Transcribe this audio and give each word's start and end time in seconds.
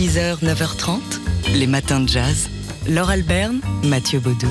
6h, 0.00 0.42
9h30, 0.42 0.98
les 1.56 1.66
matins 1.66 2.00
de 2.00 2.08
jazz. 2.08 2.48
Laure 2.88 3.10
Alberne, 3.10 3.60
Mathieu 3.84 4.18
Baudou. 4.18 4.48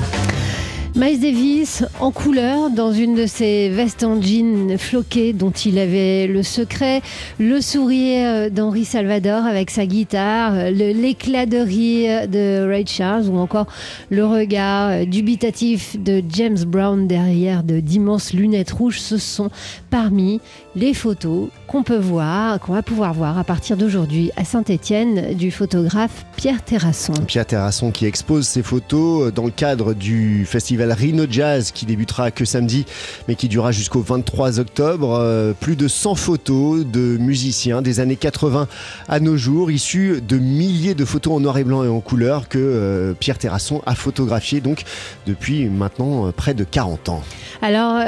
Miles 0.94 1.20
Davis 1.20 1.84
en 1.98 2.12
couleur 2.12 2.70
dans 2.70 2.92
une 2.92 3.14
de 3.16 3.26
ses 3.26 3.68
vestes 3.68 4.04
en 4.04 4.20
jean 4.20 4.76
floquées 4.76 5.32
dont 5.32 5.50
il 5.50 5.78
avait 5.78 6.28
le 6.28 6.42
secret, 6.42 7.00
le 7.38 7.60
sourire 7.60 8.50
d'Henri 8.50 8.84
Salvador 8.84 9.44
avec 9.44 9.70
sa 9.70 9.86
guitare, 9.86 10.70
l'éclat 10.70 11.46
de 11.46 11.58
rire 11.58 12.28
de 12.28 12.68
Ray 12.68 12.86
Charles 12.86 13.28
ou 13.28 13.38
encore 13.38 13.66
le 14.10 14.26
regard 14.26 15.06
dubitatif 15.06 15.96
de 15.96 16.22
James 16.28 16.64
Brown 16.64 17.08
derrière 17.08 17.62
de 17.62 17.80
d'immenses 17.80 18.32
lunettes 18.32 18.70
rouges. 18.72 19.00
Ce 19.00 19.16
sont 19.16 19.50
parmi 19.90 20.40
les 20.76 20.94
photos 20.94 21.48
qu'on 21.66 21.82
peut 21.82 21.98
voir, 21.98 22.60
qu'on 22.60 22.72
va 22.72 22.82
pouvoir 22.82 23.12
voir 23.12 23.38
à 23.38 23.44
partir 23.44 23.76
d'aujourd'hui 23.76 24.30
à 24.36 24.44
Saint-Étienne 24.44 25.34
du 25.34 25.50
photographe 25.50 26.24
Pierre 26.36 26.62
Terrasson. 26.62 27.12
Pierre 27.26 27.46
Terrasson 27.46 27.90
qui 27.90 28.06
expose 28.06 28.46
ses 28.46 28.62
photos 28.62 29.32
dans 29.32 29.44
le 29.44 29.50
cadre 29.50 29.94
du 29.94 30.44
festival 30.46 30.92
Rhino 30.92 31.24
Jazz 31.28 31.72
qui 31.72 31.86
débutera 31.86 32.30
que 32.30 32.44
samedi 32.44 32.86
mais 33.26 33.34
qui 33.34 33.48
durera 33.48 33.72
jusqu'au 33.72 34.00
23 34.00 34.60
octobre. 34.60 35.18
Euh, 35.20 35.52
plus 35.58 35.76
de 35.76 35.88
100 35.88 36.14
photos 36.14 36.86
de 36.86 37.16
musiciens 37.18 37.82
des 37.82 38.00
années 38.00 38.16
80 38.16 38.68
à 39.08 39.20
nos 39.20 39.36
jours, 39.36 39.70
issus 39.70 40.20
de 40.20 40.38
milliers 40.38 40.94
de 40.94 41.04
photos 41.04 41.34
en 41.34 41.40
noir 41.40 41.58
et 41.58 41.64
blanc 41.64 41.84
et 41.84 41.88
en 41.88 42.00
couleur 42.00 42.48
que 42.48 42.58
euh, 42.58 43.14
Pierre 43.14 43.38
Terrasson 43.38 43.82
a 43.86 43.94
photographié 43.94 44.60
donc 44.60 44.84
depuis 45.26 45.68
maintenant 45.68 46.28
euh, 46.28 46.32
près 46.32 46.54
de 46.54 46.64
40 46.64 47.08
ans. 47.08 47.22
Alors, 47.62 48.00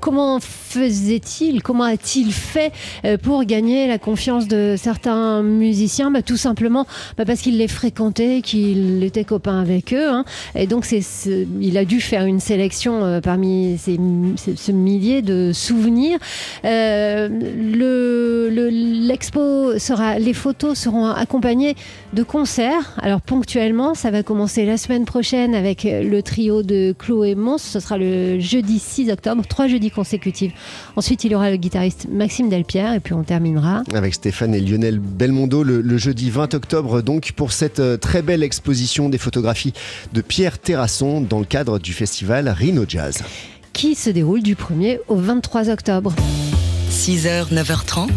comment 0.00 0.40
faisait-il 0.40 1.62
Comment 1.62 1.84
a-t-il 1.84 2.32
fait 2.32 2.72
euh, 3.04 3.16
pour 3.18 3.44
gagner 3.44 3.86
la 3.86 3.98
confiance 3.98 4.48
de 4.48 4.74
certains 4.76 5.42
musiciens? 5.42 6.10
Bah, 6.10 6.22
Tout 6.22 6.36
simplement 6.36 6.86
bah, 7.16 7.24
parce 7.24 7.40
qu'il 7.40 7.58
les 7.58 7.68
fréquentait, 7.68 8.40
qu'il 8.42 9.04
était 9.04 9.24
copain 9.24 9.60
avec 9.60 9.92
eux. 9.92 10.08
Hein. 10.08 10.24
Et 10.54 10.66
donc, 10.66 10.86
il 10.90 11.78
a 11.78 11.84
dû 11.84 12.00
faire 12.00 12.24
une 12.24 12.40
sélection 12.40 13.04
euh, 13.04 13.20
parmi 13.20 13.78
ce 13.78 14.72
millier 14.72 15.22
de 15.22 15.52
souvenirs. 15.52 16.18
Euh, 16.64 17.28
le, 17.28 18.68
l'expo 18.70 19.78
sera, 19.78 20.18
les 20.18 20.34
photos 20.34 20.78
seront 20.78 21.06
accompagnées 21.06 21.76
de 22.14 22.22
concerts. 22.22 22.94
Alors, 23.00 23.20
ponctuellement, 23.20 23.94
ça 23.94 24.10
va 24.10 24.22
commencer 24.22 24.64
la 24.64 24.76
semaine 24.76 25.04
prochaine 25.04 25.54
avec 25.54 25.84
le 25.84 26.22
trio 26.22 26.62
de 26.62 26.94
Chloé 26.98 27.34
Mons. 27.34 27.58
Ce 27.58 27.80
sera 27.80 27.98
le 27.98 28.40
jeudi 28.40 28.78
6 28.78 29.10
octobre, 29.10 29.44
trois 29.46 29.66
jeudis 29.66 29.89
consécutifs 29.90 30.52
Ensuite, 30.96 31.24
il 31.24 31.32
y 31.32 31.34
aura 31.34 31.50
le 31.50 31.56
guitariste 31.56 32.06
Maxime 32.10 32.48
Delpierre 32.48 32.94
et 32.94 33.00
puis 33.00 33.14
on 33.14 33.22
terminera 33.22 33.82
avec 33.94 34.14
Stéphane 34.14 34.54
et 34.54 34.60
Lionel 34.60 34.98
Belmondo 34.98 35.62
le, 35.62 35.98
jeudi 35.98 36.30
20 36.30 36.54
octobre 36.54 37.02
donc 37.02 37.32
pour 37.32 37.52
cette 37.52 37.80
euh, 37.80 37.96
très 37.96 38.22
belle 38.22 38.42
exposition 38.42 39.08
des 39.08 39.18
photographies 39.18 39.74
de 40.12 40.20
Pierre 40.20 40.58
Terrasson 40.58 41.20
dans 41.20 41.38
le 41.38 41.44
cadre 41.44 41.78
du 41.78 41.92
festival 41.92 42.48
Rhino 42.48 42.84
Jazz 42.88 43.22
qui 43.72 43.94
se 43.94 44.10
déroule 44.10 44.42
du 44.42 44.54
1er 44.54 44.98
au 45.08 45.16
23 45.16 45.70
octobre. 45.70 46.12
6h, 46.90 47.52
9h30, 47.52 48.10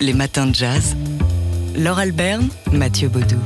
les 0.00 0.12
matins 0.12 0.46
de 0.46 0.54
jazz. 0.54 0.96
Laure 1.76 1.98
Alberne, 1.98 2.48
Mathieu 2.70 3.08
Baudou. 3.08 3.38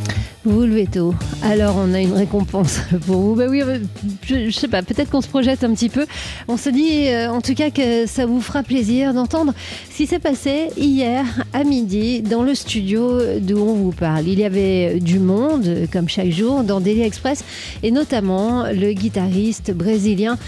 Vous 0.47 0.63
levez 0.63 0.87
tôt. 0.87 1.13
Alors 1.43 1.75
on 1.77 1.93
a 1.93 1.99
une 2.01 2.13
récompense 2.13 2.79
pour 3.07 3.17
vous. 3.17 3.35
Bah 3.35 3.47
oui, 3.51 3.63
euh, 3.63 3.79
je, 4.23 4.49
sais 4.51 4.69
pas, 4.69 4.81
peut-être 4.81 5.11
qu'on 5.11 5.21
se 5.21 5.27
projette 5.27 5.65
un 5.65 5.75
petit 5.75 5.89
peu. 5.89 6.07
On 6.47 6.57
se 6.57 6.71
dit 6.71 7.09
euh, 7.09 7.29
en 7.29 7.41
tout 7.41 7.55
cas 7.55 7.71
que 7.71 8.07
ça 8.07 8.27
vous 8.27 8.41
fera 8.41 8.63
plaisir 8.63 9.13
d'entendre 9.13 9.53
ce 9.91 9.97
qui 9.97 10.07
s'est 10.07 10.21
passé 10.21 10.69
hier 10.77 11.25
à 11.53 11.65
midi 11.65 12.23
dans 12.23 12.45
le 12.45 12.55
studio 12.55 13.19
d'où 13.41 13.59
on 13.59 13.75
vous 13.75 13.91
parle. 13.91 14.29
Il 14.29 14.39
y 14.39 14.45
avait 14.45 15.01
du 15.01 15.19
monde, 15.19 15.69
comme 15.93 16.09
chaque 16.09 16.31
jour, 16.31 16.63
dans 16.63 16.81
Daily 16.81 17.03
Express, 17.03 17.43
et 17.83 17.91
notamment 17.91 18.67
le 18.73 18.93
guitariste 18.93 19.73
brésilien 19.73 20.39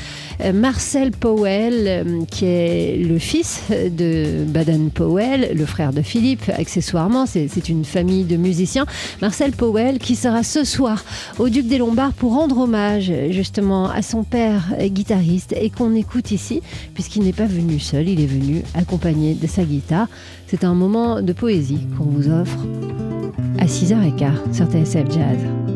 euh, 0.45 0.53
Marcel 0.53 1.11
Powell, 1.11 2.25
qui 2.31 2.45
est 2.45 3.05
le 3.05 3.19
fils 3.19 3.63
de 3.71 4.45
Baden 4.47 4.91
Powell, 4.91 5.51
le 5.55 5.67
frère 5.67 5.93
de 5.93 6.03
Philippe, 6.03 6.49
accessoirement. 6.57 7.27
C'est 7.27 7.69
une 7.69 7.85
famille 7.85 8.25
de 8.25 8.37
musiciens. 8.37 8.87
Marcel 9.21 9.51
Powell 9.53 9.88
qui 9.97 10.15
sera 10.15 10.43
ce 10.43 10.65
soir 10.65 11.03
au 11.39 11.49
Duc 11.49 11.67
des 11.67 11.79
Lombards 11.79 12.13
pour 12.13 12.35
rendre 12.35 12.59
hommage 12.59 13.11
justement 13.31 13.89
à 13.89 14.03
son 14.03 14.25
père 14.25 14.75
guitariste 14.79 15.55
et 15.59 15.71
qu'on 15.71 15.95
écoute 15.95 16.31
ici 16.31 16.61
puisqu'il 16.93 17.23
n'est 17.23 17.33
pas 17.33 17.47
venu 17.47 17.81
seul, 17.81 18.07
il 18.09 18.21
est 18.21 18.27
venu 18.27 18.63
accompagné 18.75 19.33
de 19.33 19.47
sa 19.47 19.65
guitare. 19.65 20.09
C'est 20.47 20.65
un 20.65 20.75
moment 20.75 21.23
de 21.23 21.33
poésie 21.33 21.87
qu'on 21.97 22.05
vous 22.05 22.29
offre 22.29 22.59
à 23.59 23.65
6h15 23.65 24.53
sur 24.53 24.67
TSF 24.67 25.11
Jazz. 25.11 25.68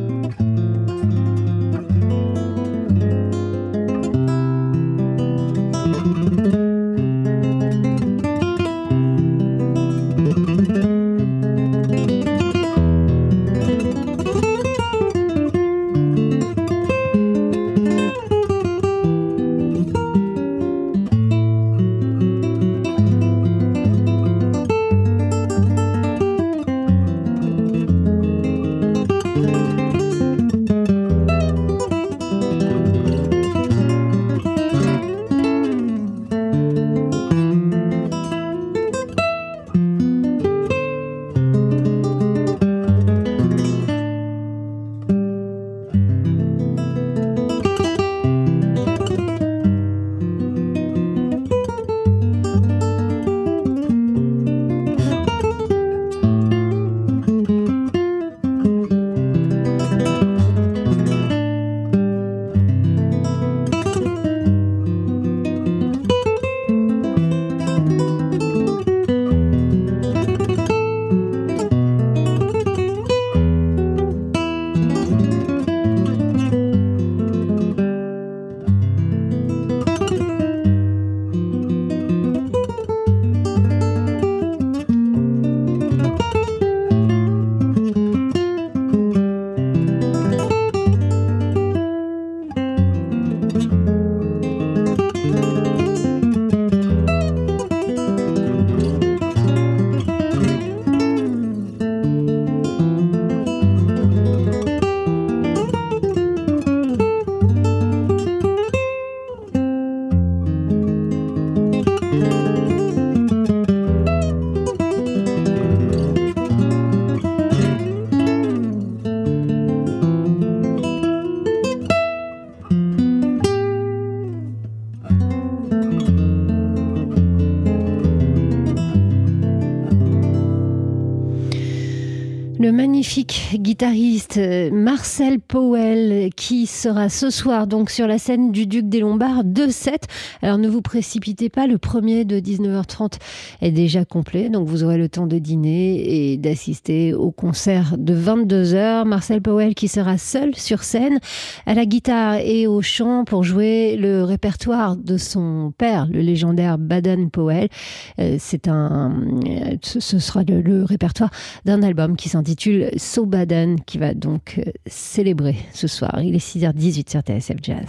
Guitariste 133.72 134.36
euh, 134.36 134.70
Marcel 134.70 135.40
Powell 135.40 136.28
qui 136.36 136.66
sera 136.66 137.08
ce 137.08 137.30
soir 137.30 137.66
donc 137.66 137.88
sur 137.88 138.06
la 138.06 138.18
scène 138.18 138.52
du 138.52 138.66
Duc 138.66 138.86
des 138.86 139.00
Lombards 139.00 139.44
de 139.44 139.68
7. 139.68 140.08
Alors 140.42 140.58
ne 140.58 140.68
vous 140.68 140.82
précipitez 140.82 141.48
pas, 141.48 141.66
le 141.66 141.78
premier 141.78 142.26
de 142.26 142.38
19h30 142.38 143.14
est 143.62 143.70
déjà 143.70 144.04
complet, 144.04 144.50
donc 144.50 144.68
vous 144.68 144.84
aurez 144.84 144.98
le 144.98 145.08
temps 145.08 145.26
de 145.26 145.38
dîner 145.38 146.32
et 146.32 146.36
d'assister 146.36 147.14
au 147.14 147.30
concert 147.30 147.96
de 147.96 148.14
22h. 148.14 149.06
Marcel 149.06 149.40
Powell 149.40 149.74
qui 149.74 149.88
sera 149.88 150.18
seul 150.18 150.54
sur 150.54 150.82
scène 150.82 151.18
à 151.64 151.72
la 151.72 151.86
guitare 151.86 152.40
et 152.44 152.66
au 152.66 152.82
chant 152.82 153.24
pour 153.24 153.42
jouer 153.42 153.96
le 153.96 154.22
répertoire 154.22 154.98
de 154.98 155.16
son 155.16 155.72
père, 155.78 156.08
le 156.12 156.20
légendaire 156.20 156.76
Baden 156.76 157.30
Powell. 157.30 157.70
Euh, 158.18 158.36
c'est 158.38 158.68
un, 158.68 159.18
euh, 159.46 159.76
ce 159.80 160.18
sera 160.18 160.42
le, 160.42 160.60
le 160.60 160.84
répertoire 160.84 161.30
d'un 161.64 161.82
album 161.82 162.16
qui 162.16 162.28
s'intitule 162.28 162.90
So 162.98 163.24
Baden 163.24 163.61
qui 163.86 163.98
va 163.98 164.14
donc 164.14 164.56
euh, 164.58 164.70
célébrer 164.86 165.56
ce 165.72 165.86
soir. 165.86 166.20
Il 166.22 166.34
est 166.34 166.56
6h18 166.56 167.10
sur 167.10 167.20
TSF 167.20 167.56
Jazz. 167.62 167.86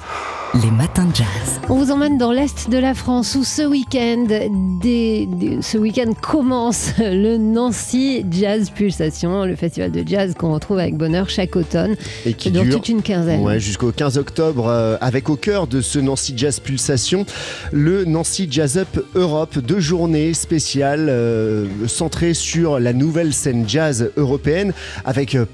Les 0.61 0.69
matins 0.69 1.05
de 1.05 1.15
jazz. 1.15 1.59
On 1.67 1.75
vous 1.75 1.89
emmène 1.91 2.19
dans 2.19 2.31
l'est 2.31 2.69
de 2.69 2.77
la 2.77 2.93
France 2.93 3.33
où 3.33 3.43
ce 3.43 3.63
week-end, 3.63 4.27
ce 4.29 5.77
week-end 5.79 6.13
commence 6.13 6.91
le 6.99 7.37
Nancy 7.37 8.23
Jazz 8.29 8.69
Pulsation, 8.69 9.45
le 9.45 9.55
festival 9.55 9.91
de 9.91 10.03
jazz 10.07 10.35
qu'on 10.37 10.53
retrouve 10.53 10.77
avec 10.77 10.95
bonheur 10.95 11.27
chaque 11.27 11.55
automne. 11.55 11.95
Et 12.27 12.33
qui 12.33 12.51
dure, 12.51 12.69
toute 12.69 12.87
une 12.87 13.01
quinzaine. 13.01 13.41
Ouais, 13.41 13.59
jusqu'au 13.59 13.91
15 13.91 14.19
octobre, 14.19 14.67
euh, 14.67 14.95
avec 15.01 15.27
au 15.29 15.37
cœur 15.37 15.65
de 15.65 15.81
ce 15.81 15.97
Nancy 15.97 16.33
Jazz 16.37 16.59
Pulsation, 16.59 17.25
le 17.71 18.05
Nancy 18.05 18.47
Jazz 18.49 18.77
Up 18.77 19.03
Europe, 19.15 19.57
deux 19.57 19.79
journées 19.79 20.35
spéciales 20.35 21.07
euh, 21.09 21.65
centrées 21.87 22.35
sur 22.35 22.79
la 22.79 22.93
nouvelle 22.93 23.33
scène 23.33 23.67
jazz 23.67 24.11
européenne, 24.17 24.73
avec 25.03 25.33
euh, 25.33 25.45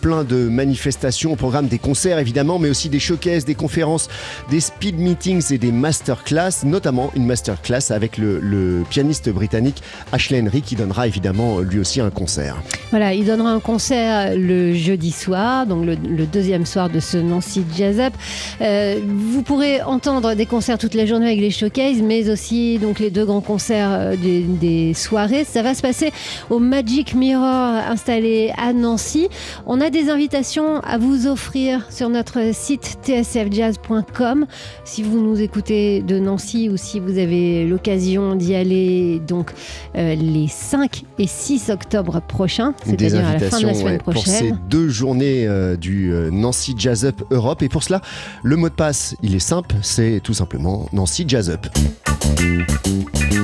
plein, 0.00 0.24
de 0.24 0.48
manifestations 0.48 1.32
au 1.32 1.36
programme, 1.36 1.68
des 1.68 1.78
concerts 1.78 2.18
évidemment, 2.18 2.58
mais 2.58 2.68
aussi 2.68 2.88
des 2.88 2.98
showcases, 2.98 3.44
des 3.44 3.54
conférences, 3.54 4.08
des 4.50 4.60
speed 4.60 4.98
meetings 4.98 5.52
et 5.52 5.58
des 5.58 5.72
masterclass, 5.72 6.64
notamment 6.64 7.10
une 7.14 7.26
masterclass 7.26 7.90
avec 7.90 8.18
le, 8.18 8.82
pianiste 8.90 9.28
britannique 9.30 9.82
Ashley 10.12 10.40
Henry 10.40 10.62
qui 10.62 10.76
donnera 10.76 11.06
évidemment 11.06 11.60
lui 11.60 11.78
aussi 11.78 12.00
un 12.00 12.10
concert. 12.10 12.56
Voilà, 12.90 13.12
il 13.14 13.26
donnera 13.26 13.50
un 13.50 13.60
concert 13.60 14.34
le 14.36 14.74
jeudi 14.74 15.12
soir, 15.12 15.66
donc 15.66 15.86
le, 15.86 16.26
deuxième 16.26 16.66
soir 16.66 16.90
de 16.90 17.00
ce 17.00 17.16
Nancy 17.16 17.64
Jazz 17.76 18.00
Up. 18.00 18.12
Euh, 18.60 18.98
vous 19.06 19.42
pourrez 19.42 19.82
entendre 19.82 20.34
des 20.34 20.46
concerts 20.46 20.78
toute 20.78 20.94
la 20.94 21.06
journée 21.06 21.26
avec 21.26 21.40
les 21.40 21.50
showcases, 21.50 22.02
mais 22.02 22.30
aussi 22.30 22.78
donc 22.78 22.98
les 22.98 23.10
deux 23.10 23.24
grands 23.24 23.40
concerts 23.40 23.90
euh, 23.92 24.16
des 24.16 24.94
soirées. 24.94 25.44
Ça 25.44 25.62
va 25.62 25.74
se 25.74 25.82
passer 25.82 26.12
au 26.50 26.58
Magic 26.58 27.14
Mirror 27.14 27.74
installé 27.88 28.52
à 28.56 28.72
Nancy. 28.72 29.28
On 29.66 29.80
a 29.80 29.90
des 29.90 30.10
invitations 30.10 30.80
à 30.80 30.98
vous 30.98 31.26
offrir 31.26 31.86
sur 31.90 32.08
notre 32.08 32.54
site 32.54 32.98
tsfjazz.com 33.02 34.46
si 34.84 35.02
vous 35.02 35.20
nous 35.20 35.40
écoutez 35.40 36.02
de 36.02 36.18
Nancy 36.18 36.68
ou 36.68 36.76
si 36.76 37.00
vous 37.00 37.18
avez 37.18 37.66
l'occasion 37.66 38.34
d'y 38.34 38.54
aller 38.54 39.20
donc 39.20 39.52
euh, 39.96 40.14
les 40.14 40.48
5 40.48 41.04
et 41.18 41.26
6 41.26 41.70
octobre 41.70 42.20
prochains, 42.20 42.74
c'est-à-dire 42.84 43.26
à 43.26 43.34
la 43.34 43.40
fin 43.40 43.60
de 43.60 43.66
la 43.66 43.74
semaine 43.74 43.92
ouais, 43.92 43.98
prochaine. 43.98 44.22
Pour 44.22 44.26
ces 44.26 44.52
deux 44.68 44.88
journées 44.88 45.46
euh, 45.46 45.76
du 45.76 46.12
euh, 46.12 46.30
Nancy 46.30 46.74
Jazz 46.76 47.04
Up 47.04 47.22
Europe. 47.30 47.62
Et 47.62 47.68
pour 47.68 47.82
cela, 47.82 48.00
le 48.42 48.56
mot 48.56 48.68
de 48.68 48.74
passe, 48.74 49.14
il 49.22 49.34
est 49.34 49.40
simple, 49.40 49.74
c'est 49.82 50.20
tout 50.22 50.34
simplement 50.34 50.88
Nancy 50.92 51.24
Jazz 51.26 51.50
Up. 51.50 51.66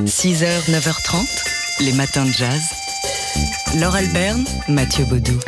6h, 0.07 0.71
9h30, 0.71 1.85
les 1.85 1.93
matins 1.93 2.25
de 2.25 2.31
jazz. 2.31 2.63
Laure 3.81 3.97
Alberne, 3.97 4.45
Mathieu 4.69 5.05
Baudou. 5.07 5.39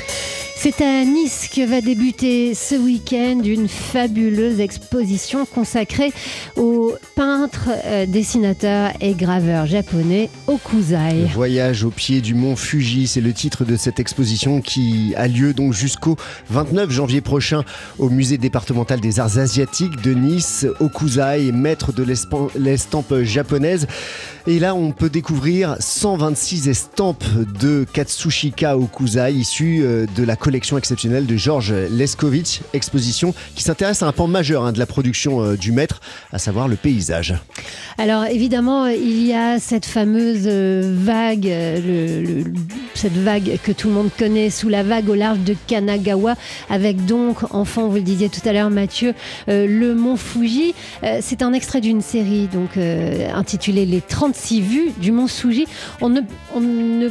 C'est 0.58 0.80
à 0.80 1.04
Nice 1.04 1.50
que 1.54 1.64
va 1.66 1.82
débuter 1.82 2.54
ce 2.54 2.74
week-end 2.76 3.40
une 3.44 3.68
fabuleuse 3.68 4.58
exposition 4.58 5.44
consacrée 5.44 6.12
aux 6.56 6.94
peintres, 7.14 7.68
euh, 7.84 8.06
dessinateurs 8.06 8.92
et 9.02 9.12
graveurs 9.12 9.66
japonais 9.66 10.30
Okuzai. 10.46 11.26
Voyage 11.34 11.84
au 11.84 11.90
pied 11.90 12.22
du 12.22 12.34
mont 12.34 12.56
Fuji, 12.56 13.06
c'est 13.06 13.20
le 13.20 13.34
titre 13.34 13.66
de 13.66 13.76
cette 13.76 14.00
exposition 14.00 14.62
qui 14.62 15.12
a 15.16 15.28
lieu 15.28 15.52
donc 15.52 15.74
jusqu'au 15.74 16.16
29 16.48 16.90
janvier 16.90 17.20
prochain 17.20 17.62
au 17.98 18.08
musée 18.08 18.38
départemental 18.38 18.98
des 18.98 19.20
arts 19.20 19.38
asiatiques 19.38 20.00
de 20.00 20.14
Nice. 20.14 20.66
Okuzai, 20.80 21.52
maître 21.52 21.92
de 21.92 22.02
l'estampe 22.58 23.14
japonaise. 23.22 23.86
Et 24.48 24.58
là, 24.58 24.74
on 24.74 24.92
peut 24.92 25.10
découvrir 25.10 25.76
126 25.80 26.68
estampes 26.68 27.24
de 27.60 27.84
Katsushika 27.92 28.78
Okuzai 28.78 29.32
issues 29.34 29.82
euh, 29.82 30.06
de 30.16 30.22
la 30.22 30.36
collection 30.46 30.78
exceptionnelle 30.78 31.26
de 31.26 31.36
Georges 31.36 31.74
Leskovitch, 31.90 32.60
exposition 32.72 33.34
qui 33.56 33.64
s'intéresse 33.64 34.04
à 34.04 34.06
un 34.06 34.12
pan 34.12 34.28
majeur 34.28 34.64
hein, 34.64 34.70
de 34.70 34.78
la 34.78 34.86
production 34.86 35.42
euh, 35.42 35.56
du 35.56 35.72
maître, 35.72 36.00
à 36.32 36.38
savoir 36.38 36.68
le 36.68 36.76
paysage. 36.76 37.34
Alors 37.98 38.26
évidemment, 38.26 38.86
il 38.86 39.26
y 39.26 39.32
a 39.32 39.58
cette 39.58 39.86
fameuse 39.86 40.44
euh, 40.46 40.94
vague, 40.94 41.46
le, 41.46 42.44
cette 42.94 43.16
vague 43.16 43.58
que 43.62 43.72
tout 43.72 43.88
le 43.88 43.94
monde 43.94 44.10
connaît, 44.16 44.50
sous 44.50 44.68
la 44.68 44.84
vague 44.84 45.08
au 45.08 45.14
large 45.14 45.40
de 45.40 45.56
Kanagawa, 45.66 46.34
avec 46.70 47.06
donc, 47.06 47.38
enfant, 47.54 47.88
vous 47.88 47.96
le 47.96 48.02
disiez 48.02 48.28
tout 48.28 48.46
à 48.46 48.52
l'heure 48.52 48.70
Mathieu, 48.70 49.14
euh, 49.48 49.66
le 49.66 49.94
mont 49.94 50.16
Fuji. 50.16 50.74
Euh, 51.02 51.18
c'est 51.22 51.42
un 51.42 51.54
extrait 51.54 51.80
d'une 51.80 52.02
série 52.02 52.46
donc 52.46 52.76
intitulée 52.76 53.84
Les 53.84 54.00
36 54.00 54.60
vues 54.60 54.90
du 54.98 55.10
mont 55.10 55.26
Fuji. 55.26 55.66
On 56.00 56.08
ne, 56.08 56.20
on 56.54 56.60
ne 56.60 57.08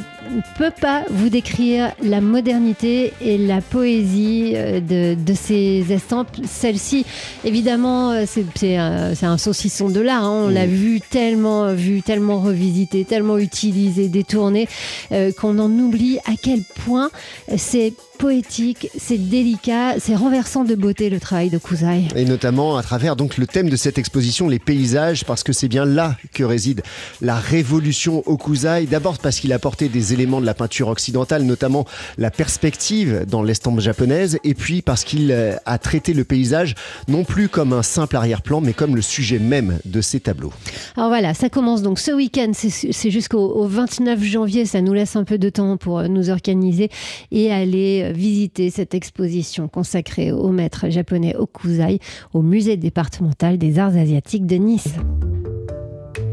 peut 0.57 0.71
pas 0.79 1.03
vous 1.09 1.29
décrire 1.29 1.91
la 2.01 2.21
modernité 2.21 3.13
et 3.21 3.37
la 3.37 3.61
poésie 3.61 4.53
de, 4.53 5.15
de 5.15 5.33
ces 5.33 5.85
estampes. 5.91 6.37
Celle-ci, 6.45 7.05
évidemment, 7.43 8.25
c'est 8.25 8.77
un, 8.77 9.13
un, 9.21 9.37
saucisson 9.37 9.89
de 9.89 9.99
l'art. 10.01 10.23
Hein. 10.23 10.45
On 10.45 10.49
mmh. 10.49 10.53
l'a 10.53 10.65
vu 10.65 11.01
tellement 11.01 11.73
vu, 11.73 12.01
tellement 12.01 12.39
revisité, 12.39 13.05
tellement 13.05 13.37
utilisé, 13.37 14.07
détourné, 14.07 14.67
euh, 15.11 15.31
qu'on 15.31 15.59
en 15.59 15.71
oublie 15.71 16.19
à 16.25 16.33
quel 16.41 16.61
point 16.85 17.09
c'est 17.57 17.93
poétique, 18.17 18.89
c'est 18.97 19.17
délicat, 19.17 19.99
c'est 19.99 20.15
renversant 20.15 20.63
de 20.63 20.75
beauté 20.75 21.09
le 21.09 21.19
travail 21.19 21.49
de 21.49 21.57
Kuzai. 21.57 22.03
Et 22.15 22.25
notamment 22.25 22.77
à 22.77 22.83
travers 22.83 23.15
donc 23.15 23.37
le 23.37 23.45
thème 23.45 23.69
de 23.69 23.75
cette 23.75 23.97
exposition, 23.97 24.47
les 24.47 24.59
paysages, 24.59 25.25
parce 25.25 25.43
que 25.43 25.53
c'est 25.53 25.67
bien 25.67 25.85
là 25.85 26.15
que 26.33 26.43
réside 26.43 26.81
la 27.21 27.35
révolution 27.35 28.23
Okuzai. 28.25 28.85
D'abord 28.85 29.19
parce 29.19 29.39
qu'il 29.39 29.51
a 29.51 29.55
apporté 29.55 29.89
des 29.89 30.13
éléments 30.13 30.41
de 30.41 30.45
la 30.45 30.53
peinture 30.53 30.87
occidentale, 30.87 31.43
notamment 31.43 31.85
la 32.17 32.31
perspective 32.31 33.25
dans 33.27 33.43
l'estampe 33.43 33.79
japonaise, 33.79 34.39
et 34.43 34.53
puis 34.53 34.81
parce 34.81 35.03
qu'il 35.03 35.31
a 35.65 35.77
traité 35.77 36.13
le 36.13 36.23
paysage 36.23 36.75
non 37.07 37.23
plus 37.23 37.49
comme 37.49 37.73
un 37.73 37.83
simple 37.83 38.15
arrière-plan, 38.15 38.61
mais 38.61 38.73
comme 38.73 38.95
le 38.95 39.01
sujet 39.01 39.39
même 39.39 39.79
de 39.85 40.01
ses 40.01 40.19
tableaux. 40.19 40.53
Alors 40.95 41.09
voilà, 41.09 41.33
ça 41.33 41.49
commence 41.49 41.81
donc 41.81 41.99
ce 41.99 42.11
week-end, 42.11 42.51
c'est 42.53 43.11
jusqu'au 43.11 43.67
29 43.67 44.23
janvier, 44.23 44.65
ça 44.65 44.81
nous 44.81 44.93
laisse 44.93 45.15
un 45.15 45.23
peu 45.23 45.37
de 45.37 45.49
temps 45.49 45.77
pour 45.77 46.03
nous 46.03 46.29
organiser 46.29 46.89
et 47.31 47.51
aller 47.51 48.04
visiter 48.11 48.69
cette 48.69 48.93
exposition 48.93 49.67
consacrée 49.67 50.31
au 50.31 50.49
maître 50.49 50.89
japonais 50.89 51.35
Okuzai 51.35 51.99
au 52.33 52.41
musée 52.41 52.77
départemental 52.77 53.57
des 53.57 53.79
arts 53.79 53.95
asiatiques 53.95 54.45
de 54.45 54.55
Nice. 54.55 54.95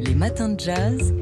Les 0.01 0.15
matins 0.15 0.51
de 0.51 0.61
jazz. 0.61 1.13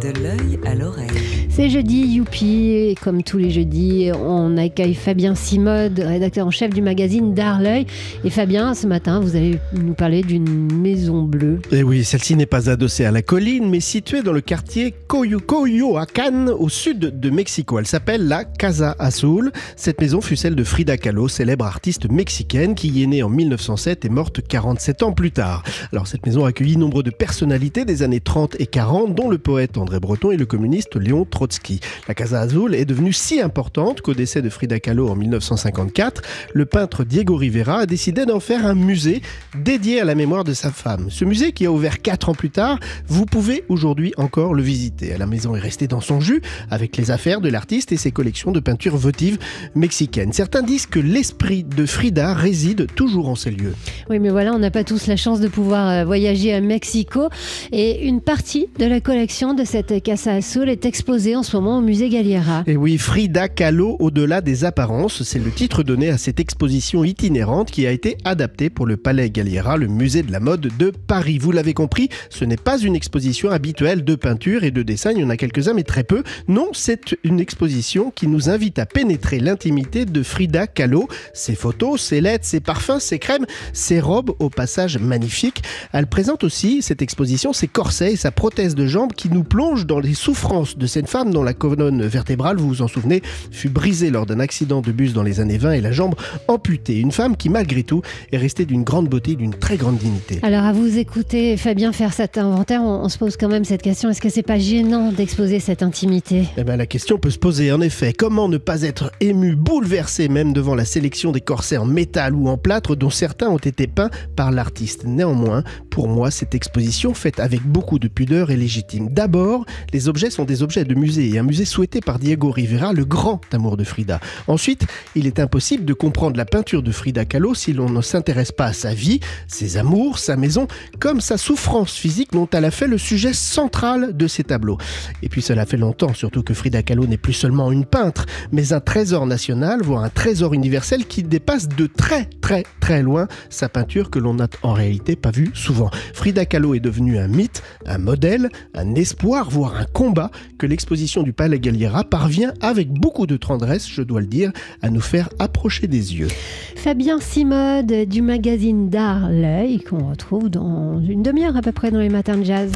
De 0.00 0.08
l'œil 0.22 0.58
à 0.64 0.74
l'oreille. 0.74 1.08
C'est 1.50 1.68
jeudi, 1.68 2.06
youpi, 2.06 2.70
et 2.70 2.94
comme 2.94 3.22
tous 3.22 3.36
les 3.36 3.50
jeudis, 3.50 4.10
on 4.14 4.56
accueille 4.56 4.94
Fabien 4.94 5.34
Simode, 5.34 5.98
rédacteur 5.98 6.46
en 6.46 6.50
chef 6.50 6.72
du 6.72 6.80
magazine 6.80 7.34
D'Arleuil. 7.34 7.86
Et 8.24 8.30
Fabien, 8.30 8.74
ce 8.74 8.86
matin, 8.86 9.20
vous 9.20 9.36
allez 9.36 9.58
nous 9.74 9.94
parler 9.94 10.22
d'une 10.22 10.72
maison 10.72 11.24
bleue. 11.24 11.58
Et 11.72 11.82
oui, 11.82 12.04
celle-ci 12.04 12.36
n'est 12.36 12.46
pas 12.46 12.70
adossée 12.70 13.04
à 13.04 13.10
la 13.10 13.20
colline, 13.20 13.68
mais 13.68 13.80
située 13.80 14.22
dans 14.22 14.32
le 14.32 14.40
quartier 14.40 14.94
Coyoacán, 15.06 16.48
au 16.48 16.68
sud 16.68 17.20
de 17.20 17.30
Mexico. 17.30 17.78
Elle 17.78 17.86
s'appelle 17.86 18.26
la 18.26 18.44
Casa 18.44 18.94
Azul. 18.98 19.50
Cette 19.76 20.00
maison 20.00 20.20
fut 20.20 20.36
celle 20.36 20.54
de 20.54 20.64
Frida 20.64 20.96
Kahlo, 20.96 21.28
célèbre 21.28 21.66
artiste 21.66 22.10
mexicaine 22.10 22.74
qui 22.74 22.88
y 22.88 23.02
est 23.02 23.06
née 23.06 23.22
en 23.22 23.28
1907 23.28 24.04
et 24.04 24.08
morte 24.08 24.40
47 24.40 25.02
ans 25.02 25.12
plus 25.12 25.32
tard. 25.32 25.62
Alors 25.92 26.06
cette 26.06 26.24
maison 26.24 26.44
a 26.44 26.50
accueilli 26.50 26.76
nombre 26.76 27.02
de 27.02 27.10
personnalités 27.10 27.84
des 27.84 28.02
années 28.02 28.20
30 28.20 28.56
et 28.60 28.66
40, 28.66 29.14
dont 29.14 29.28
le 29.28 29.38
poète 29.38 29.76
André 29.76 29.89
Breton 29.98 30.30
et 30.30 30.36
le 30.36 30.46
communiste 30.46 30.96
Léon 30.96 31.24
Trotsky. 31.24 31.80
La 32.08 32.14
Casa 32.14 32.40
Azul 32.40 32.74
est 32.74 32.84
devenue 32.84 33.12
si 33.12 33.40
importante 33.40 34.00
qu'au 34.00 34.14
décès 34.14 34.42
de 34.42 34.48
Frida 34.48 34.78
Kahlo 34.78 35.08
en 35.08 35.16
1954, 35.16 36.22
le 36.54 36.66
peintre 36.66 37.04
Diego 37.04 37.36
Rivera 37.36 37.80
a 37.80 37.86
décidé 37.86 38.26
d'en 38.26 38.40
faire 38.40 38.66
un 38.66 38.74
musée 38.74 39.22
dédié 39.56 40.00
à 40.00 40.04
la 40.04 40.14
mémoire 40.14 40.44
de 40.44 40.52
sa 40.52 40.70
femme. 40.70 41.10
Ce 41.10 41.24
musée 41.24 41.52
qui 41.52 41.66
a 41.66 41.72
ouvert 41.72 42.02
4 42.02 42.28
ans 42.28 42.34
plus 42.34 42.50
tard, 42.50 42.78
vous 43.08 43.26
pouvez 43.26 43.64
aujourd'hui 43.68 44.12
encore 44.16 44.54
le 44.54 44.62
visiter. 44.62 45.16
La 45.18 45.26
maison 45.26 45.56
est 45.56 45.60
restée 45.60 45.86
dans 45.86 46.00
son 46.00 46.20
jus 46.20 46.42
avec 46.70 46.96
les 46.96 47.10
affaires 47.10 47.40
de 47.40 47.48
l'artiste 47.48 47.92
et 47.92 47.96
ses 47.96 48.10
collections 48.10 48.52
de 48.52 48.60
peintures 48.60 48.96
votives 48.96 49.38
mexicaines. 49.74 50.32
Certains 50.32 50.62
disent 50.62 50.86
que 50.86 51.00
l'esprit 51.00 51.64
de 51.64 51.86
Frida 51.86 52.34
réside 52.34 52.86
toujours 52.94 53.28
en 53.28 53.34
ces 53.34 53.50
lieux. 53.50 53.74
Oui, 54.10 54.18
mais 54.18 54.28
voilà, 54.28 54.52
on 54.52 54.58
n'a 54.58 54.70
pas 54.70 54.84
tous 54.84 55.06
la 55.06 55.16
chance 55.16 55.40
de 55.40 55.48
pouvoir 55.48 56.04
voyager 56.04 56.52
à 56.52 56.60
Mexico 56.60 57.28
et 57.72 58.06
une 58.06 58.20
partie 58.20 58.68
de 58.78 58.84
la 58.84 59.00
collection 59.00 59.54
de 59.54 59.64
cette 59.64 59.79
cette 59.88 60.26
Azul 60.26 60.68
est 60.68 60.84
exposée 60.84 61.36
en 61.36 61.42
ce 61.42 61.56
moment 61.56 61.78
au 61.78 61.80
musée 61.80 62.10
Galliera. 62.10 62.64
Et 62.66 62.76
oui, 62.76 62.98
Frida 62.98 63.48
Kahlo 63.48 63.96
au-delà 63.98 64.42
des 64.42 64.64
apparences, 64.64 65.22
c'est 65.22 65.38
le 65.38 65.50
titre 65.50 65.82
donné 65.82 66.10
à 66.10 66.18
cette 66.18 66.38
exposition 66.38 67.02
itinérante 67.02 67.70
qui 67.70 67.86
a 67.86 67.90
été 67.90 68.18
adaptée 68.24 68.68
pour 68.68 68.84
le 68.84 68.98
Palais 68.98 69.30
Galliera, 69.30 69.78
le 69.78 69.88
musée 69.88 70.22
de 70.22 70.32
la 70.32 70.40
mode 70.40 70.68
de 70.76 70.90
Paris. 70.90 71.38
Vous 71.38 71.50
l'avez 71.50 71.72
compris, 71.72 72.10
ce 72.28 72.44
n'est 72.44 72.58
pas 72.58 72.78
une 72.78 72.94
exposition 72.94 73.50
habituelle 73.50 74.04
de 74.04 74.14
peinture 74.16 74.64
et 74.64 74.70
de 74.70 74.82
dessin, 74.82 75.12
il 75.12 75.20
y 75.20 75.24
en 75.24 75.30
a 75.30 75.38
quelques-uns 75.38 75.72
mais 75.72 75.82
très 75.82 76.04
peu. 76.04 76.24
Non, 76.46 76.68
c'est 76.74 77.16
une 77.24 77.40
exposition 77.40 78.10
qui 78.10 78.26
nous 78.26 78.50
invite 78.50 78.78
à 78.78 78.84
pénétrer 78.84 79.40
l'intimité 79.40 80.04
de 80.04 80.22
Frida 80.22 80.66
Kahlo, 80.66 81.08
ses 81.32 81.54
photos, 81.54 82.02
ses 82.02 82.20
lettres, 82.20 82.44
ses 82.44 82.60
parfums, 82.60 83.00
ses 83.00 83.18
crèmes, 83.18 83.46
ses 83.72 84.00
robes 84.00 84.34
au 84.40 84.50
passage 84.50 84.98
magnifique. 84.98 85.62
Elle 85.92 86.06
présente 86.06 86.44
aussi 86.44 86.82
cette 86.82 87.00
exposition 87.00 87.54
ses 87.54 87.68
corsets 87.68 88.12
et 88.12 88.16
sa 88.16 88.30
prothèse 88.30 88.74
de 88.74 88.86
jambe 88.86 89.14
qui 89.14 89.30
nous 89.30 89.44
plonge 89.44 89.59
dans 89.60 90.00
les 90.00 90.14
souffrances 90.14 90.78
de 90.78 90.86
cette 90.86 91.06
femme 91.06 91.34
dont 91.34 91.42
la 91.42 91.52
colonne 91.52 92.02
vertébrale, 92.06 92.56
vous 92.56 92.68
vous 92.68 92.82
en 92.82 92.88
souvenez, 92.88 93.20
fut 93.50 93.68
brisée 93.68 94.08
lors 94.08 94.24
d'un 94.24 94.40
accident 94.40 94.80
de 94.80 94.90
bus 94.90 95.12
dans 95.12 95.22
les 95.22 95.38
années 95.38 95.58
20 95.58 95.72
et 95.72 95.80
la 95.82 95.92
jambe 95.92 96.14
amputée. 96.48 96.98
Une 96.98 97.12
femme 97.12 97.36
qui, 97.36 97.50
malgré 97.50 97.82
tout, 97.82 98.00
est 98.32 98.38
restée 98.38 98.64
d'une 98.64 98.84
grande 98.84 99.08
beauté, 99.08 99.36
d'une 99.36 99.52
très 99.52 99.76
grande 99.76 99.98
dignité. 99.98 100.38
Alors, 100.42 100.64
à 100.64 100.72
vous 100.72 100.96
écouter 100.96 101.58
Fabien 101.58 101.92
faire 101.92 102.14
cet 102.14 102.38
inventaire, 102.38 102.82
on, 102.82 103.06
se 103.10 103.18
pose 103.18 103.36
quand 103.36 103.48
même 103.48 103.64
cette 103.64 103.82
question 103.82 104.08
est-ce 104.08 104.22
que 104.22 104.30
c'est 104.30 104.42
pas 104.42 104.58
gênant 104.58 105.12
d'exposer 105.12 105.60
cette 105.60 105.82
intimité? 105.82 106.44
Eh 106.56 106.64
bien, 106.64 106.76
la 106.76 106.86
question 106.86 107.18
peut 107.18 107.30
se 107.30 107.38
poser 107.38 107.70
en 107.70 107.82
effet. 107.82 108.14
Comment 108.14 108.48
ne 108.48 108.56
pas 108.56 108.80
être 108.82 109.12
ému, 109.20 109.56
bouleversé 109.56 110.28
même 110.28 110.54
devant 110.54 110.74
la 110.74 110.86
sélection 110.86 111.32
des 111.32 111.42
corsets 111.42 111.76
en 111.76 111.84
métal 111.84 112.34
ou 112.34 112.48
en 112.48 112.56
plâtre 112.56 112.96
dont 112.96 113.10
certains 113.10 113.50
ont 113.50 113.58
été 113.58 113.86
peints 113.86 114.10
par 114.36 114.52
l'artiste? 114.52 115.04
Néanmoins, 115.04 115.64
pour 115.90 116.08
moi, 116.08 116.30
cette 116.30 116.54
exposition 116.54 117.12
faite 117.12 117.40
avec 117.40 117.62
beaucoup 117.62 117.98
de 117.98 118.08
pudeur 118.08 118.50
est 118.50 118.56
légitime. 118.56 119.10
D'abord, 119.10 119.49
les 119.92 120.08
objets 120.08 120.30
sont 120.30 120.44
des 120.44 120.62
objets 120.62 120.84
de 120.84 120.94
musée 120.94 121.28
et 121.30 121.38
un 121.38 121.42
musée 121.42 121.64
souhaité 121.64 122.00
par 122.00 122.18
Diego 122.18 122.50
Rivera, 122.50 122.92
le 122.92 123.04
grand 123.04 123.40
amour 123.52 123.76
de 123.76 123.84
Frida. 123.84 124.20
Ensuite, 124.46 124.86
il 125.14 125.26
est 125.26 125.40
impossible 125.40 125.84
de 125.84 125.94
comprendre 125.94 126.36
la 126.36 126.44
peinture 126.44 126.82
de 126.82 126.92
Frida 126.92 127.24
Kahlo 127.24 127.54
si 127.54 127.72
l'on 127.72 127.88
ne 127.88 128.02
s'intéresse 128.02 128.52
pas 128.52 128.66
à 128.66 128.72
sa 128.72 128.94
vie, 128.94 129.20
ses 129.48 129.76
amours, 129.76 130.18
sa 130.18 130.36
maison, 130.36 130.66
comme 130.98 131.20
sa 131.20 131.36
souffrance 131.36 131.94
physique 131.94 132.32
dont 132.32 132.48
elle 132.52 132.64
a 132.64 132.70
fait 132.70 132.86
le 132.86 132.98
sujet 132.98 133.32
central 133.32 134.16
de 134.16 134.26
ses 134.26 134.44
tableaux. 134.44 134.78
Et 135.22 135.28
puis 135.28 135.42
cela 135.42 135.66
fait 135.66 135.76
longtemps, 135.76 136.14
surtout 136.14 136.42
que 136.42 136.54
Frida 136.54 136.82
Kahlo 136.82 137.06
n'est 137.06 137.16
plus 137.16 137.32
seulement 137.32 137.72
une 137.72 137.84
peintre, 137.84 138.26
mais 138.52 138.72
un 138.72 138.80
trésor 138.80 139.26
national, 139.26 139.82
voire 139.82 140.04
un 140.04 140.10
trésor 140.10 140.54
universel 140.54 141.06
qui 141.06 141.22
dépasse 141.22 141.68
de 141.68 141.86
très 141.86 142.28
très 142.40 142.64
très 142.80 143.02
loin 143.02 143.28
sa 143.48 143.68
peinture 143.68 144.10
que 144.10 144.18
l'on 144.18 144.34
n'a 144.34 144.48
en 144.62 144.72
réalité 144.72 145.16
pas 145.16 145.30
vue 145.30 145.50
souvent. 145.54 145.90
Frida 146.14 146.44
Kahlo 146.44 146.74
est 146.74 146.80
devenue 146.80 147.18
un 147.18 147.28
mythe, 147.28 147.62
un 147.86 147.98
modèle, 147.98 148.48
un 148.74 148.94
espoir, 148.94 149.39
voire 149.48 149.76
un 149.76 149.84
combat 149.84 150.30
que 150.58 150.66
l'exposition 150.66 151.22
du 151.22 151.32
Palais 151.32 151.58
Galliera 151.58 152.04
parvient 152.04 152.52
avec 152.60 152.92
beaucoup 152.92 153.26
de 153.26 153.36
tendresse, 153.36 153.88
je 153.88 154.02
dois 154.02 154.20
le 154.20 154.26
dire, 154.26 154.52
à 154.82 154.90
nous 154.90 155.00
faire 155.00 155.28
approcher 155.38 155.86
des 155.86 156.16
yeux. 156.16 156.28
Fabien 156.76 157.20
Simode 157.20 158.08
du 158.08 158.22
magazine 158.22 158.88
d'art 158.88 159.30
L'œil 159.30 159.80
qu'on 159.80 160.10
retrouve 160.10 160.50
dans 160.50 161.00
une 161.00 161.22
demi-heure 161.22 161.56
à 161.56 161.62
peu 161.62 161.72
près 161.72 161.90
dans 161.90 162.00
les 162.00 162.08
matins 162.08 162.36
de 162.36 162.44
jazz. 162.44 162.72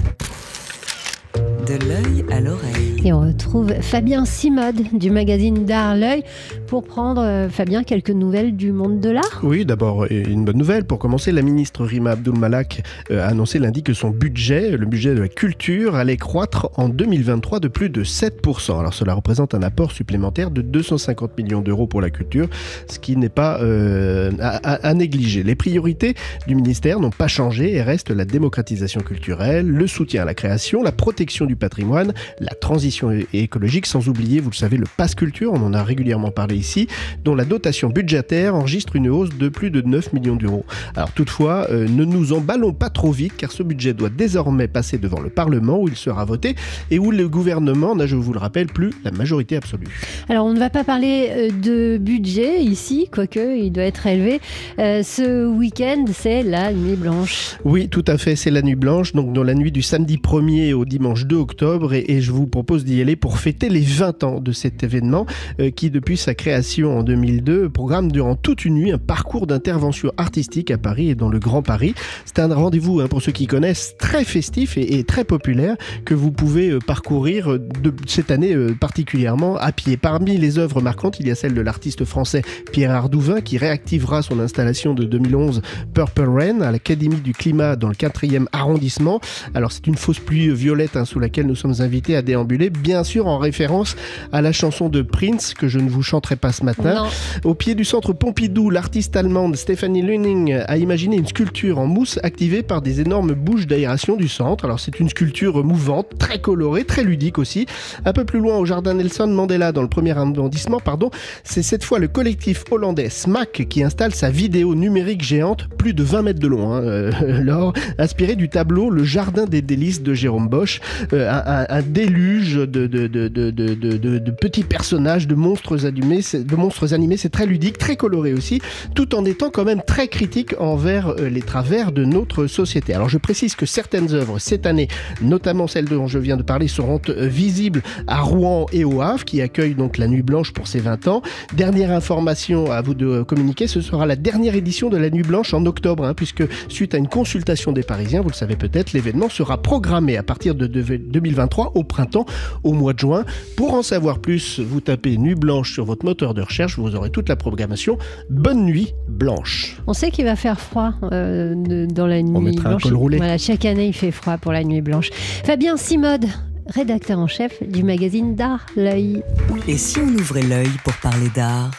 De 1.66 1.75
l'œil 1.87 2.25
à 2.30 2.40
l'oreille. 2.40 2.94
Et 3.06 3.12
on 3.12 3.20
retrouve 3.20 3.70
Fabien 3.82 4.25
Simode 4.25 4.80
du 4.94 5.11
magazine 5.11 5.66
D'Art 5.66 5.94
L'œil 5.94 6.25
pour 6.66 6.84
prendre, 6.84 7.20
euh, 7.20 7.50
Fabien, 7.50 7.84
quelques 7.84 8.08
nouvelles 8.08 8.56
du 8.56 8.73
monde 8.73 8.99
de 8.99 9.11
l'art. 9.11 9.40
Oui, 9.42 9.66
d'abord, 9.66 10.06
une 10.11 10.46
bonne 10.46 10.56
nouvelle. 10.56 10.84
Pour 10.84 10.99
commencer, 10.99 11.30
la 11.30 11.42
ministre 11.42 11.84
Rima 11.84 12.12
Abdul 12.12 12.38
Malak 12.38 12.82
euh, 13.11 13.23
a 13.23 13.26
annoncé 13.26 13.58
lundi 13.58 13.82
que 13.82 13.92
son 13.92 14.08
budget, 14.08 14.70
le 14.78 14.87
budget 14.87 15.14
de 15.14 15.20
la 15.20 15.28
culture, 15.28 15.96
allait 15.96 16.16
croître 16.16 16.70
en 16.76 16.88
2023 16.88 17.61
de 17.61 17.68
plus 17.68 17.90
de 17.90 18.04
7%. 18.04 18.80
Alors 18.80 18.94
cela 18.94 19.12
représente 19.12 19.54
un 19.54 19.62
apport 19.62 19.92
supplémentaire 19.92 20.50
de 20.50 20.62
250 20.62 21.37
millions 21.37 21.61
d'euros 21.61 21.87
pour 21.87 22.00
la 22.00 22.08
culture, 22.08 22.49
ce 22.88 22.99
qui 22.99 23.18
n'est 23.18 23.28
pas 23.28 23.61
euh, 23.61 24.32
à, 24.40 24.76
à 24.76 24.94
négliger. 24.94 25.42
Les 25.42 25.56
priorités 25.56 26.14
du 26.46 26.54
ministère 26.54 27.00
n'ont 27.00 27.11
pas 27.11 27.28
changé 27.28 27.75
et 27.75 27.82
restent 27.82 28.11
la 28.11 28.25
démocratisation 28.25 29.02
culturelle, 29.02 29.66
le 29.66 29.87
soutien 29.87 30.23
à 30.23 30.25
la 30.25 30.34
création, 30.34 30.82
la 30.82 30.92
protection 30.92 31.44
du 31.44 31.54
patrimoine, 31.54 32.14
la 32.40 32.54
transition 32.54 32.94
écologique, 33.33 33.87
sans 33.87 34.09
oublier, 34.09 34.41
vous 34.41 34.51
le 34.51 34.55
savez, 34.55 34.77
le 34.77 34.87
pass 34.97 35.15
culture, 35.15 35.53
on 35.53 35.63
en 35.63 35.75
a 35.75 35.83
régulièrement 35.83 36.31
parlé 36.31 36.57
ici, 36.57 36.89
dont 37.25 37.35
la 37.35 37.45
dotation 37.45 37.91
budgétaire 37.91 38.55
enregistre 38.55 38.97
une 38.97 39.09
hausse 39.09 39.31
de 39.31 39.49
plus 39.49 39.71
de 39.71 39.81
9 39.81 40.13
millions 40.13 40.37
d'euros. 40.37 40.65
Alors 40.97 41.13
toutefois, 41.13 41.67
euh, 41.71 41.89
ne 41.89 42.05
nous 42.05 42.33
emballons 42.33 42.73
pas 42.73 42.91
trop 42.91 43.13
vite, 43.13 43.35
car 43.37 43.53
ce 43.53 43.63
budget 43.63 43.95
doit 43.95 44.11
désormais 44.11 44.69
passer 44.69 44.99
devant 44.99 45.21
le 45.21 45.31
Parlement, 45.31 45.79
où 45.81 45.89
il 45.89 45.97
sera 45.97 46.25
voté, 46.25 46.55
et 46.91 46.99
où 46.99 47.11
le 47.11 47.29
gouvernement 47.29 47.95
n'a, 47.95 48.07
je 48.07 48.17
vous 48.17 48.33
le 48.33 48.39
rappelle, 48.39 48.67
plus 48.67 48.93
la 49.05 49.11
majorité 49.11 49.57
absolue. 49.57 49.89
Alors 50.29 50.47
on 50.47 50.53
ne 50.53 50.59
va 50.59 50.71
pas 50.71 50.85
parler 50.85 51.29
euh, 51.31 51.51
de 51.51 51.99
budget 51.99 52.63
ici, 52.63 53.09
quoique 53.11 53.57
il 53.57 53.71
doit 53.71 53.85
être 53.85 54.07
élevé. 54.07 54.41
Euh, 54.79 55.03
ce 55.03 55.47
week-end, 55.47 56.05
c'est 56.13 56.43
la 56.43 56.73
nuit 56.73 56.97
blanche. 56.97 57.57
Oui, 57.65 57.89
tout 57.89 58.05
à 58.07 58.19
fait, 58.19 58.37
c'est 58.37 58.51
la 58.51 58.63
nuit 58.63 58.75
blanche, 58.75 59.13
donc 59.13 59.33
dans 59.33 59.43
la 59.43 59.55
nuit 59.55 59.73
du 59.73 59.83
samedi 59.83 60.17
1er 60.17 60.73
au 60.73 60.85
dimanche 60.85 61.27
2 61.27 61.37
octobre 61.37 61.95
et, 61.95 62.21
je 62.21 62.33
vous 62.33 62.47
propose 62.47 62.84
d'y 62.85 63.00
aller 63.00 63.17
pour 63.17 63.38
fêter 63.38 63.69
les 63.69 63.81
20 63.81 64.25
ans 64.25 64.41
de 64.41 64.53
cet 64.53 64.83
événement 64.83 65.26
euh, 65.61 65.71
qui, 65.71 65.91
depuis 65.91 66.17
sa 66.17 66.35
création 66.35 66.99
en 66.99 67.03
2002, 67.03 67.69
programme 67.69 68.12
durant 68.12 68.37
toute 68.37 68.64
une 68.64 68.75
nuit 68.75 68.93
un 68.93 68.99
parcours 68.99 69.47
d'intervention 69.47 70.12
artistique 70.17 70.71
à 70.71 70.79
Paris 70.79 71.11
et 71.11 71.14
dans 71.14 71.29
le 71.29 71.38
Grand 71.38 71.62
Paris. 71.62 71.95
C'est 72.25 72.38
un 72.38 72.55
rendez-vous, 72.55 73.00
hein, 73.00 73.09
pour 73.09 73.23
ceux 73.23 73.33
qui 73.33 73.47
connaissent, 73.47 73.95
très 73.99 74.25
festif 74.25 74.76
et, 74.76 75.05
très 75.05 75.25
populaire 75.25 75.76
que 76.05 76.14
vous 76.14 76.31
pouvez 76.31 76.71
euh, 76.71 76.79
parcourir 76.79 77.50
euh, 77.50 77.61
cette 78.07 78.31
année 78.31 78.55
particulièrement 78.81 79.57
à 79.57 79.73
pied. 79.73 79.97
Parmi 79.97 80.37
les 80.37 80.59
œuvres 80.59 80.81
marquantes, 80.81 81.19
il 81.21 81.29
y 81.29 81.31
a 81.31 81.35
celle 81.35 81.55
de 81.55 81.61
l'artiste 81.61 82.05
français 82.05 82.43
Pierre 82.73 82.93
Ardouvin 82.93 83.41
qui 83.41 83.59
réactivera 83.59 84.23
son 84.23 84.38
installation 84.38 84.95
de 84.95 85.05
2011 85.05 85.62
Purple 85.93 86.29
Rain 86.29 86.61
à 86.61 86.71
l'Académie 86.71 87.21
du 87.21 87.33
Climat 87.33 87.76
dans 87.76 87.88
le 87.88 87.95
4e 87.95 88.47
arrondissement. 88.53 89.21
Alors 89.55 89.73
c'est 89.73 89.87
une 89.87 89.97
fausse 89.97 90.21
pluie 90.21 90.53
violette 90.55 90.97
hein, 90.97 91.05
sous 91.05 91.19
laquelle 91.19 91.47
nous 91.47 91.55
sommes 91.55 91.81
invités 91.81 92.17
à 92.17 92.23
déambuler, 92.23 92.63
bien 92.71 93.04
sûr 93.04 93.26
en 93.26 93.38
référence 93.38 93.97
à 94.33 94.42
la 94.42 94.52
chanson 94.52 94.88
de 94.88 95.02
Prince 95.02 95.54
que 95.54 95.68
je 95.68 95.78
ne 95.78 95.88
vous 95.88 96.02
chanterai 96.02 96.37
pas 96.37 96.52
ce 96.52 96.64
matin. 96.64 97.06
Au 97.44 97.54
pied 97.54 97.75
du 97.75 97.85
centre 97.85 98.12
Pompidou, 98.12 98.71
l'artiste 98.71 99.16
allemande 99.16 99.56
Stephanie 99.56 100.02
Lüning 100.02 100.54
a 100.66 100.76
imaginé 100.76 101.16
une 101.16 101.26
sculpture 101.26 101.78
en 101.78 101.87
mousse 101.87 102.18
activée 102.23 102.62
par 102.62 102.83
des 102.83 103.00
énormes 103.00 103.33
bouches 103.33 103.66
d'aération 103.66 104.16
du 104.16 104.28
centre. 104.28 104.64
Alors 104.64 104.80
c'est 104.80 105.00
une 105.00 105.09
sculpture 105.09 105.64
mouvante, 105.64 106.18
très 106.18 106.38
colorée, 106.38 106.85
très 106.85 107.04
ludique 107.04 107.38
aussi. 107.38 107.66
Un 108.04 108.12
peu 108.12 108.25
plus 108.25 108.40
loin 108.40 108.56
au 108.56 108.64
jardin 108.64 108.94
Nelson 108.94 109.26
Mandela 109.26 109.73
dans 109.73 109.83
le 109.83 109.88
premier 109.88 110.12
arrondissement, 110.12 110.80
pardon, 110.80 111.11
c'est 111.42 111.62
cette 111.62 111.85
fois 111.85 111.99
le 111.99 112.09
collectif 112.09 112.64
hollandais 112.71 113.09
SMAC 113.09 113.66
qui 113.68 113.83
installe 113.83 114.14
sa 114.14 114.30
vidéo 114.30 114.75
numérique 114.75 115.23
géante, 115.23 115.68
plus 115.78 115.94
de 115.94 116.02
20 116.02 116.23
mètres 116.23 116.40
de 116.40 116.49
long, 116.49 116.73
hein, 116.73 116.83
euh, 116.83 117.73
inspirée 117.99 118.37
du 118.37 118.49
tableau 118.49 118.90
Le 118.90 119.04
Jardin 119.04 119.47
des 119.47 119.62
délices 119.62 120.02
de 120.02 120.14
Jérôme 120.14 120.49
Bosch. 120.49 120.80
Euh, 121.12 121.30
un, 121.68 121.83
déluge 121.83 122.53
de, 122.56 124.30
petits 124.30 124.64
personnages, 124.64 125.26
de 125.26 125.34
monstres 125.34 125.87
animés, 125.87 126.20
de 126.34 126.56
monstres 126.56 126.94
animés, 126.94 127.16
c'est 127.16 127.30
très 127.30 127.46
ludique, 127.46 127.78
très 127.78 127.96
coloré 127.96 128.32
aussi, 128.32 128.61
tout 128.94 129.14
en 129.14 129.25
étant 129.25 129.50
quand 129.50 129.64
même 129.64 129.82
très 129.87 130.08
critique 130.08 130.54
envers 130.58 131.08
euh, 131.08 131.28
les 131.28 131.42
travers 131.42 131.92
de 131.92 132.04
notre 132.04 132.46
société. 132.46 132.94
Alors 132.94 133.08
je 133.08 133.18
précise 133.18 133.54
que 133.54 133.66
certaines 133.66 134.12
œuvres 134.14 134.38
cette 134.38 134.66
année, 134.66 134.88
notamment 135.20 135.66
celles 135.66 135.87
dont 135.87 136.06
je 136.06 136.18
viens 136.18 136.37
de 136.37 136.42
parler, 136.42 136.68
seront 136.68 137.00
euh, 137.08 137.26
visibles 137.26 137.82
à 138.06 138.20
Rouen 138.20 138.66
et 138.73 138.84
au 138.84 139.00
Havre, 139.00 139.25
qui 139.25 139.40
accueillent 139.40 139.75
donc 139.75 139.99
la 139.99 140.08
Nuit 140.08 140.23
Blanche 140.23 140.52
pour 140.52 140.66
ses 140.66 140.80
20 140.80 141.08
ans. 141.08 141.23
Dernière 141.54 141.90
information 141.90 142.70
à 142.70 142.80
vous 142.82 142.94
de 142.94 143.23
communiquer, 143.23 143.66
ce 143.66 143.80
sera 143.80 144.06
la 144.06 144.16
dernière 144.16 144.54
édition 144.54 144.90
de 144.90 144.96
la 144.96 145.11
Nuit 145.11 145.23
Blanche 145.23 145.54
en 145.54 145.64
octobre, 145.66 146.04
hein, 146.04 146.14
puisque 146.14 146.44
suite 146.68 146.94
à 146.94 146.99
une 146.99 147.08
consultation 147.08 147.73
des 147.73 147.82
Parisiens, 147.82 148.20
vous 148.20 148.30
le 148.30 148.34
savez 148.34 148.56
peut-être, 148.56 148.92
l'événement 148.92 149.28
sera 149.28 149.61
programmé 149.61 150.16
à 150.16 150.23
partir 150.23 150.54
de 150.54 150.66
2023 150.66 151.73
au 151.75 151.84
printemps, 151.84 152.26
au 152.63 152.73
mois 152.73 152.93
de 152.93 152.99
juin. 152.99 153.25
Pour 153.57 153.75
en 153.75 153.83
savoir 153.83 154.19
plus, 154.19 154.61
vous 154.61 154.81
tapez 154.81 155.17
Nuit 155.17 155.35
Blanche 155.35 155.73
sur 155.73 155.85
votre 155.85 156.05
moteur 156.05 156.35
de 156.35 156.43
recherche, 156.43 156.79
vous 156.79 156.95
aurez 156.95 157.11
toute 157.11 157.29
la 157.29 157.37
programmation. 157.37 157.99
Bonne 158.31 158.65
nuit 158.65 158.95
blanche. 159.09 159.77
On 159.87 159.93
sait 159.93 160.11
qu'il 160.11 160.25
va 160.25 160.37
faire 160.37 160.61
froid 160.61 160.93
euh, 161.13 161.87
dans 161.87 162.07
la 162.07 162.23
nuit 162.23 162.57
blanche. 162.57 162.87
Voilà, 162.87 163.39
chaque 163.39 163.65
année 163.65 163.89
il 163.89 163.95
fait 163.95 164.11
froid 164.11 164.37
pour 164.39 164.53
la 164.53 164.65
nuit 164.65 164.81
blanche. 164.81 165.11
Fabien 165.45 165.77
Simode, 165.77 166.27
rédacteur 166.67 167.19
en 167.19 167.27
chef 167.27 167.63
du 167.63 167.83
magazine 167.83 168.35
d'art 168.35 168.67
L'œil. 168.77 169.23
Et 169.69 169.77
si 169.77 169.99
on 169.99 170.09
ouvrait 170.09 170.43
l'œil 170.43 170.71
pour 170.85 170.95
parler 170.95 171.29
d'art? 171.35 171.71